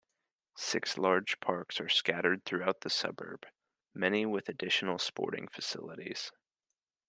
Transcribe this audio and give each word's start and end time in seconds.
Six 0.57 0.97
large 0.97 1.39
parks 1.41 1.79
are 1.79 1.87
scattered 1.87 2.43
throughout 2.43 2.81
the 2.81 2.89
suburb, 2.89 3.45
many 3.93 4.25
with 4.25 4.49
additional 4.49 4.97
sporting 4.97 5.47
facilities. 5.47 6.31